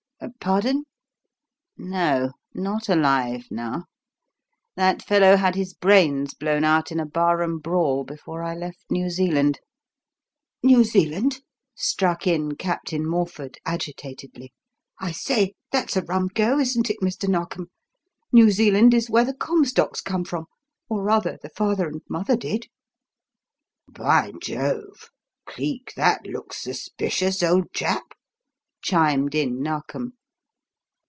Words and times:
Pardon? 0.39 0.83
No, 1.77 2.33
not 2.53 2.87
alive 2.89 3.47
now; 3.49 3.85
that 4.75 5.01
fellow 5.01 5.35
had 5.35 5.55
his 5.55 5.73
brains 5.73 6.35
blown 6.35 6.63
out 6.63 6.91
in 6.91 6.99
a 6.99 7.07
bar 7.07 7.39
room 7.39 7.57
brawl 7.57 8.03
before 8.03 8.43
I 8.43 8.53
left 8.53 8.85
New 8.91 9.09
Zealand." 9.09 9.59
"New 10.61 10.83
Zealand?" 10.83 11.41
struck 11.73 12.27
in 12.27 12.55
Captain 12.55 13.03
Morford 13.07 13.57
agitatedly. 13.65 14.53
"I 14.99 15.11
say, 15.11 15.55
that's 15.71 15.97
a 15.97 16.03
rum 16.03 16.27
go, 16.27 16.59
isn't 16.59 16.91
it, 16.91 16.97
Mr. 17.01 17.27
Narkom. 17.27 17.69
New 18.31 18.51
Zealand 18.51 18.93
is 18.93 19.09
where 19.09 19.25
the 19.25 19.33
Comstocks 19.33 20.01
come 20.01 20.23
from 20.23 20.45
or, 20.87 21.01
rather, 21.01 21.39
the 21.41 21.49
father 21.49 21.87
and 21.87 22.01
mother 22.07 22.37
did." 22.37 22.67
"By 23.87 24.33
Jove! 24.39 25.09
Cleek, 25.47 25.93
that 25.95 26.27
looks 26.27 26.61
suspicious, 26.61 27.41
old 27.41 27.73
chap," 27.73 28.03
chimed 28.83 29.35
in 29.35 29.61
Narkom. 29.61 30.13